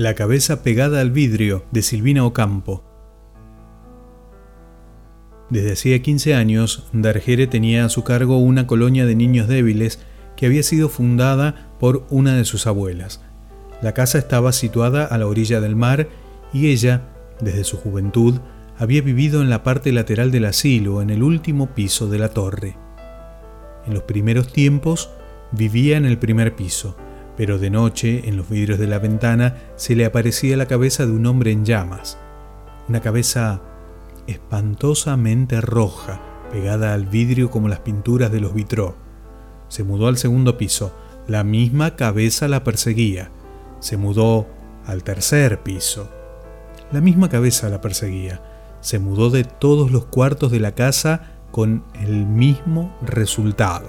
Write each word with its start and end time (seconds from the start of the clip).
La 0.00 0.14
cabeza 0.14 0.62
pegada 0.62 1.02
al 1.02 1.10
vidrio 1.10 1.66
de 1.72 1.82
Silvina 1.82 2.24
Ocampo. 2.24 2.82
Desde 5.50 5.72
hacía 5.72 6.00
15 6.00 6.34
años, 6.34 6.88
Darjere 6.94 7.46
tenía 7.46 7.84
a 7.84 7.90
su 7.90 8.02
cargo 8.02 8.38
una 8.38 8.66
colonia 8.66 9.04
de 9.04 9.14
niños 9.14 9.46
débiles 9.46 9.98
que 10.38 10.46
había 10.46 10.62
sido 10.62 10.88
fundada 10.88 11.70
por 11.78 12.06
una 12.08 12.34
de 12.34 12.46
sus 12.46 12.66
abuelas. 12.66 13.20
La 13.82 13.92
casa 13.92 14.16
estaba 14.16 14.52
situada 14.52 15.04
a 15.04 15.18
la 15.18 15.26
orilla 15.26 15.60
del 15.60 15.76
mar 15.76 16.08
y 16.54 16.68
ella, 16.68 17.02
desde 17.42 17.64
su 17.64 17.76
juventud, 17.76 18.40
había 18.78 19.02
vivido 19.02 19.42
en 19.42 19.50
la 19.50 19.62
parte 19.62 19.92
lateral 19.92 20.30
del 20.30 20.46
asilo, 20.46 21.02
en 21.02 21.10
el 21.10 21.22
último 21.22 21.74
piso 21.74 22.08
de 22.08 22.18
la 22.18 22.30
torre. 22.30 22.78
En 23.86 23.92
los 23.92 24.04
primeros 24.04 24.50
tiempos 24.50 25.10
vivía 25.52 25.98
en 25.98 26.06
el 26.06 26.16
primer 26.16 26.56
piso, 26.56 26.96
pero 27.40 27.58
de 27.58 27.70
noche, 27.70 28.28
en 28.28 28.36
los 28.36 28.50
vidrios 28.50 28.78
de 28.78 28.86
la 28.86 28.98
ventana, 28.98 29.56
se 29.76 29.96
le 29.96 30.04
aparecía 30.04 30.58
la 30.58 30.66
cabeza 30.66 31.06
de 31.06 31.12
un 31.12 31.24
hombre 31.24 31.52
en 31.52 31.64
llamas. 31.64 32.18
Una 32.86 33.00
cabeza 33.00 33.62
espantosamente 34.26 35.62
roja, 35.62 36.20
pegada 36.52 36.92
al 36.92 37.06
vidrio 37.06 37.50
como 37.50 37.68
las 37.68 37.80
pinturas 37.80 38.30
de 38.30 38.40
los 38.40 38.52
vitró. 38.52 38.94
Se 39.68 39.84
mudó 39.84 40.08
al 40.08 40.18
segundo 40.18 40.58
piso, 40.58 40.92
la 41.28 41.42
misma 41.42 41.96
cabeza 41.96 42.46
la 42.46 42.62
perseguía. 42.62 43.30
Se 43.78 43.96
mudó 43.96 44.46
al 44.84 45.02
tercer 45.02 45.62
piso. 45.62 46.10
La 46.92 47.00
misma 47.00 47.30
cabeza 47.30 47.70
la 47.70 47.80
perseguía. 47.80 48.42
Se 48.82 48.98
mudó 48.98 49.30
de 49.30 49.44
todos 49.44 49.90
los 49.90 50.04
cuartos 50.04 50.52
de 50.52 50.60
la 50.60 50.74
casa 50.74 51.22
con 51.50 51.84
el 52.02 52.26
mismo 52.26 52.94
resultado. 53.00 53.88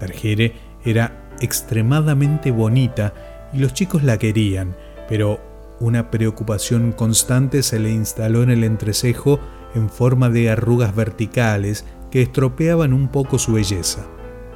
Bergere 0.00 0.56
era 0.84 1.27
extremadamente 1.40 2.50
bonita 2.50 3.14
y 3.52 3.58
los 3.58 3.74
chicos 3.74 4.02
la 4.02 4.18
querían, 4.18 4.76
pero 5.08 5.40
una 5.80 6.10
preocupación 6.10 6.92
constante 6.92 7.62
se 7.62 7.78
le 7.78 7.90
instaló 7.90 8.42
en 8.42 8.50
el 8.50 8.64
entrecejo 8.64 9.38
en 9.74 9.88
forma 9.88 10.28
de 10.28 10.50
arrugas 10.50 10.94
verticales 10.94 11.84
que 12.10 12.22
estropeaban 12.22 12.92
un 12.92 13.08
poco 13.08 13.38
su 13.38 13.52
belleza. 13.52 14.06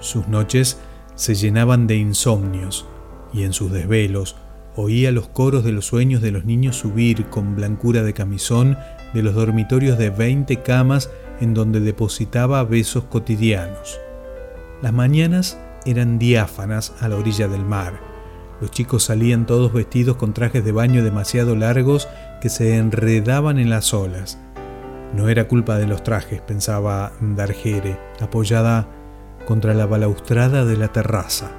Sus 0.00 0.26
noches 0.28 0.78
se 1.14 1.34
llenaban 1.34 1.86
de 1.86 1.96
insomnios 1.96 2.86
y 3.32 3.44
en 3.44 3.52
sus 3.52 3.70
desvelos 3.70 4.36
oía 4.74 5.12
los 5.12 5.28
coros 5.28 5.64
de 5.64 5.72
los 5.72 5.86
sueños 5.86 6.22
de 6.22 6.32
los 6.32 6.44
niños 6.44 6.76
subir 6.76 7.26
con 7.26 7.54
blancura 7.54 8.02
de 8.02 8.14
camisón 8.14 8.78
de 9.12 9.22
los 9.22 9.34
dormitorios 9.34 9.98
de 9.98 10.10
20 10.10 10.62
camas 10.62 11.10
en 11.40 11.54
donde 11.54 11.80
depositaba 11.80 12.64
besos 12.64 13.04
cotidianos. 13.04 14.00
Las 14.80 14.92
mañanas 14.92 15.58
eran 15.86 16.18
diáfanas 16.18 16.94
a 17.00 17.08
la 17.08 17.16
orilla 17.16 17.48
del 17.48 17.64
mar 17.64 18.12
los 18.62 18.70
chicos 18.70 19.02
salían 19.02 19.44
todos 19.44 19.72
vestidos 19.72 20.14
con 20.14 20.34
trajes 20.34 20.64
de 20.64 20.70
baño 20.70 21.02
demasiado 21.02 21.56
largos 21.56 22.08
que 22.40 22.48
se 22.48 22.76
enredaban 22.76 23.58
en 23.58 23.70
las 23.70 23.92
olas. 23.92 24.38
No 25.16 25.28
era 25.28 25.48
culpa 25.48 25.78
de 25.78 25.88
los 25.88 26.04
trajes, 26.04 26.40
pensaba 26.40 27.10
Darjere, 27.20 27.98
apoyada 28.20 28.86
contra 29.46 29.74
la 29.74 29.86
balaustrada 29.86 30.64
de 30.64 30.76
la 30.76 30.92
terraza. 30.92 31.50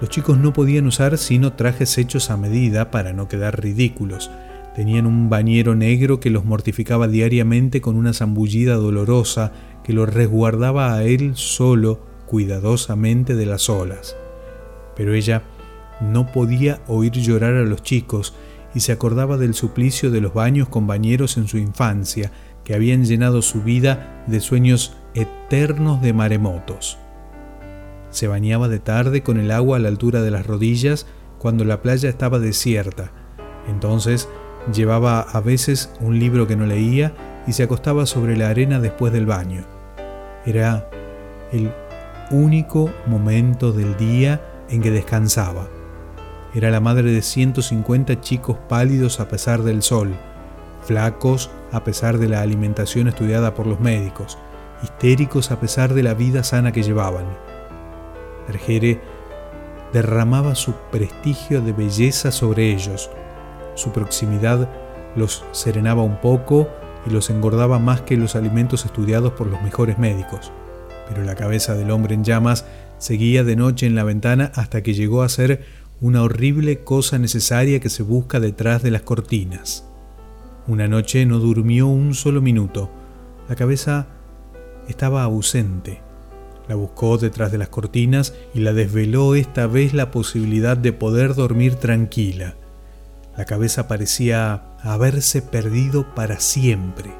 Los 0.00 0.10
chicos 0.10 0.38
no 0.38 0.52
podían 0.52 0.88
usar 0.88 1.16
sino 1.18 1.52
trajes 1.52 1.96
hechos 1.96 2.30
a 2.30 2.36
medida 2.36 2.90
para 2.90 3.12
no 3.12 3.28
quedar 3.28 3.62
ridículos. 3.62 4.28
Tenían 4.74 5.06
un 5.06 5.30
bañero 5.30 5.76
negro 5.76 6.18
que 6.18 6.30
los 6.30 6.44
mortificaba 6.44 7.06
diariamente 7.06 7.80
con 7.80 7.94
una 7.94 8.12
zambullida 8.12 8.74
dolorosa 8.74 9.52
que 9.84 9.92
los 9.92 10.12
resguardaba 10.12 10.94
a 10.94 11.04
él 11.04 11.36
solo 11.36 12.10
cuidadosamente 12.32 13.34
de 13.34 13.44
las 13.44 13.68
olas. 13.68 14.16
Pero 14.96 15.12
ella 15.12 15.42
no 16.00 16.32
podía 16.32 16.80
oír 16.88 17.12
llorar 17.12 17.56
a 17.56 17.64
los 17.64 17.82
chicos 17.82 18.34
y 18.74 18.80
se 18.80 18.92
acordaba 18.92 19.36
del 19.36 19.52
suplicio 19.52 20.10
de 20.10 20.22
los 20.22 20.32
baños 20.32 20.66
con 20.70 20.86
bañeros 20.86 21.36
en 21.36 21.46
su 21.46 21.58
infancia, 21.58 22.32
que 22.64 22.74
habían 22.74 23.04
llenado 23.04 23.42
su 23.42 23.62
vida 23.62 24.24
de 24.26 24.40
sueños 24.40 24.96
eternos 25.12 26.00
de 26.00 26.14
maremotos. 26.14 26.96
Se 28.08 28.28
bañaba 28.28 28.70
de 28.70 28.78
tarde 28.78 29.22
con 29.22 29.38
el 29.38 29.50
agua 29.50 29.76
a 29.76 29.80
la 29.80 29.88
altura 29.88 30.22
de 30.22 30.30
las 30.30 30.46
rodillas 30.46 31.06
cuando 31.38 31.66
la 31.66 31.82
playa 31.82 32.08
estaba 32.08 32.38
desierta. 32.38 33.12
Entonces 33.68 34.26
llevaba 34.72 35.20
a 35.20 35.40
veces 35.42 35.92
un 36.00 36.18
libro 36.18 36.46
que 36.46 36.56
no 36.56 36.64
leía 36.64 37.14
y 37.46 37.52
se 37.52 37.64
acostaba 37.64 38.06
sobre 38.06 38.38
la 38.38 38.48
arena 38.48 38.80
después 38.80 39.12
del 39.12 39.26
baño. 39.26 39.66
Era 40.46 40.88
el 41.52 41.70
único 42.30 42.90
momento 43.06 43.72
del 43.72 43.96
día 43.96 44.40
en 44.68 44.82
que 44.82 44.90
descansaba. 44.90 45.68
Era 46.54 46.70
la 46.70 46.80
madre 46.80 47.12
de 47.12 47.22
150 47.22 48.20
chicos 48.20 48.56
pálidos 48.68 49.20
a 49.20 49.28
pesar 49.28 49.62
del 49.62 49.82
sol, 49.82 50.14
flacos 50.82 51.50
a 51.72 51.84
pesar 51.84 52.18
de 52.18 52.28
la 52.28 52.42
alimentación 52.42 53.08
estudiada 53.08 53.54
por 53.54 53.66
los 53.66 53.80
médicos, 53.80 54.38
histéricos 54.82 55.50
a 55.50 55.60
pesar 55.60 55.94
de 55.94 56.02
la 56.02 56.14
vida 56.14 56.44
sana 56.44 56.72
que 56.72 56.82
llevaban. 56.82 57.24
Bergere 58.46 59.00
derramaba 59.92 60.54
su 60.54 60.72
prestigio 60.90 61.60
de 61.60 61.72
belleza 61.72 62.32
sobre 62.32 62.72
ellos. 62.72 63.10
Su 63.74 63.92
proximidad 63.92 64.68
los 65.16 65.44
serenaba 65.52 66.02
un 66.02 66.20
poco 66.20 66.68
y 67.06 67.10
los 67.10 67.30
engordaba 67.30 67.78
más 67.78 68.00
que 68.02 68.16
los 68.16 68.36
alimentos 68.36 68.84
estudiados 68.84 69.32
por 69.32 69.46
los 69.46 69.60
mejores 69.62 69.98
médicos. 69.98 70.52
Pero 71.12 71.26
la 71.26 71.34
cabeza 71.34 71.74
del 71.74 71.90
hombre 71.90 72.14
en 72.14 72.24
llamas 72.24 72.64
seguía 72.96 73.44
de 73.44 73.54
noche 73.54 73.86
en 73.86 73.94
la 73.94 74.04
ventana 74.04 74.50
hasta 74.54 74.82
que 74.82 74.94
llegó 74.94 75.22
a 75.22 75.28
ser 75.28 75.62
una 76.00 76.22
horrible 76.22 76.84
cosa 76.84 77.18
necesaria 77.18 77.80
que 77.80 77.90
se 77.90 78.02
busca 78.02 78.40
detrás 78.40 78.82
de 78.82 78.90
las 78.90 79.02
cortinas. 79.02 79.84
Una 80.66 80.88
noche 80.88 81.26
no 81.26 81.38
durmió 81.38 81.86
un 81.86 82.14
solo 82.14 82.40
minuto. 82.40 82.90
La 83.46 83.56
cabeza 83.56 84.06
estaba 84.88 85.22
ausente. 85.22 86.00
La 86.66 86.76
buscó 86.76 87.18
detrás 87.18 87.52
de 87.52 87.58
las 87.58 87.68
cortinas 87.68 88.32
y 88.54 88.60
la 88.60 88.72
desveló 88.72 89.34
esta 89.34 89.66
vez 89.66 89.92
la 89.92 90.10
posibilidad 90.10 90.78
de 90.78 90.94
poder 90.94 91.34
dormir 91.34 91.74
tranquila. 91.74 92.54
La 93.36 93.44
cabeza 93.44 93.86
parecía 93.86 94.62
haberse 94.82 95.42
perdido 95.42 96.14
para 96.14 96.40
siempre. 96.40 97.12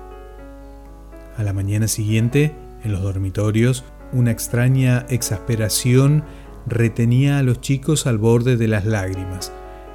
A 1.37 1.43
la 1.43 1.53
mañana 1.53 1.89
siguiente, 1.89 2.55
en 2.85 2.93
los 2.93 3.03
dormitorios, 3.03 3.85
una 4.13 4.31
extraña 4.31 5.07
exasperación 5.09 6.25
retenía 6.67 7.39
a 7.39 7.43
los 7.43 7.61
chicos 7.61 8.07
al 8.07 8.19
borde 8.19 8.57
de 8.57 8.69
las 8.69 8.85
lágrimas. 8.85 9.53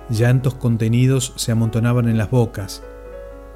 Llantos 0.10 0.56
contenidos 0.56 1.34
se 1.36 1.52
amontonaban 1.52 2.08
en 2.08 2.18
las 2.18 2.32
bocas. 2.32 2.84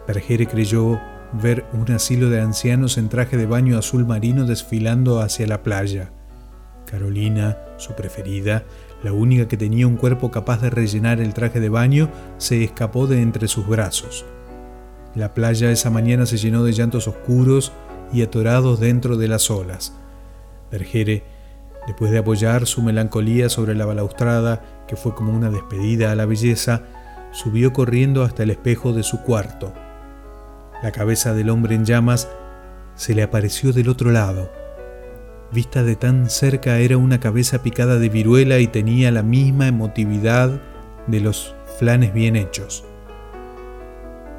Bergere 0.08 0.48
creyó 0.48 1.00
ver 1.34 1.66
un 1.74 1.92
asilo 1.92 2.30
de 2.30 2.42
ancianos 2.42 2.98
en 2.98 3.10
traje 3.10 3.38
de 3.38 3.46
baño 3.46 3.78
azul 3.78 4.06
marino 4.06 4.46
desfilando 4.46 5.22
hacia 5.22 5.48
la 5.48 5.64
playa. 5.64 6.12
Carolina, 6.86 7.58
su 7.78 7.94
preferida, 7.94 8.66
la 9.02 9.14
única 9.14 9.48
que 9.48 9.58
tenía 9.58 9.88
un 9.88 9.96
cuerpo 9.96 10.30
capaz 10.30 10.62
de 10.62 10.70
rellenar 10.70 11.22
el 11.22 11.34
traje 11.34 11.60
de 11.60 11.70
baño, 11.70 12.10
se 12.38 12.64
escapó 12.64 13.08
de 13.08 13.22
entre 13.22 13.48
sus 13.48 13.68
brazos. 13.68 14.26
La 15.16 15.34
playa 15.34 15.72
esa 15.72 15.90
mañana 15.90 16.26
se 16.26 16.38
llenó 16.38 16.64
de 16.64 16.74
llantos 16.74 17.08
oscuros 17.08 17.72
y 18.14 18.22
atorados 18.22 18.80
dentro 18.80 19.18
de 19.18 19.28
las 19.28 19.50
olas. 19.50 19.94
Bergere 20.72 21.24
Después 21.88 22.12
de 22.12 22.20
apoyar 22.20 22.68
su 22.68 22.82
melancolía 22.82 23.50
sobre 23.50 23.74
la 23.74 23.86
balaustrada, 23.86 24.62
que 24.88 24.96
fue 24.96 25.16
como 25.16 25.34
una 25.34 25.50
despedida 25.50 26.12
a 26.12 26.16
la 26.16 26.26
belleza, 26.26 26.84
subió 27.32 27.74
corriendo 27.74 28.24
hasta 28.24 28.44
el 28.44 28.52
espejo 28.52 28.94
de 28.94 29.04
su 29.04 29.24
cuarto. 29.24 29.74
La 30.84 30.92
cabeza 30.92 31.34
del 31.34 31.50
hombre 31.50 31.76
en 31.76 31.86
llamas 31.86 32.30
se 32.96 33.16
le 33.16 33.24
apareció 33.24 33.74
del 33.74 33.90
otro 33.90 34.12
lado. 34.12 34.52
Vista 35.52 35.84
de 35.84 35.96
tan 35.96 36.30
cerca 36.30 36.78
era 36.78 36.98
una 36.98 37.20
cabeza 37.20 37.64
picada 37.64 37.98
de 37.98 38.10
viruela 38.10 38.60
y 38.60 38.68
tenía 38.68 39.12
la 39.12 39.24
misma 39.24 39.68
emotividad 39.68 40.62
de 41.08 41.20
los 41.20 41.56
flanes 41.80 42.14
bien 42.14 42.36
hechos. 42.36 42.86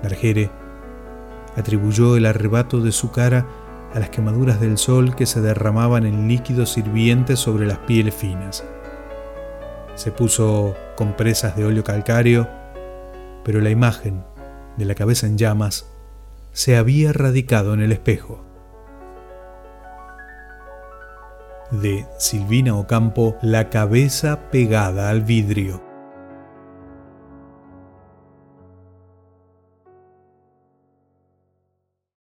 Largere 0.03 0.51
atribuyó 1.57 2.17
el 2.17 2.27
arrebato 2.27 2.81
de 2.81 2.93
su 2.93 3.11
cara 3.11 3.47
a 3.95 3.99
las 3.99 4.11
quemaduras 4.11 4.61
del 4.61 4.79
sol 4.79 5.15
que 5.15 5.27
se 5.27 5.41
derramaban 5.41 6.07
en 6.07 6.29
líquidos 6.29 6.79
hirvientes 6.79 7.39
sobre 7.39 7.67
las 7.67 7.79
pieles 7.79 8.15
finas. 8.15 8.65
Se 9.95 10.11
puso 10.11 10.75
compresas 10.97 11.57
de 11.57 11.65
óleo 11.65 11.85
calcáreo, 11.85 12.49
pero 13.45 13.61
la 13.61 13.71
imagen 13.71 14.25
de 14.77 14.85
la 14.85 14.95
cabeza 14.95 15.27
en 15.27 15.37
llamas 15.37 15.87
se 16.53 16.77
había 16.77 17.13
radicado 17.13 17.75
en 17.75 17.81
el 17.81 17.93
espejo. 17.93 18.45
De 21.71 22.07
Silvina 22.19 22.77
Ocampo, 22.77 23.37
La 23.43 23.71
cabeza 23.71 24.51
pegada 24.51 25.09
al 25.09 25.23
vidrio. 25.23 25.92